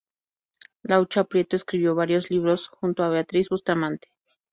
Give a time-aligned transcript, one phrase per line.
[0.81, 4.07] Laucha Prieto escribió varios libros junto a Beatriz Bustamante.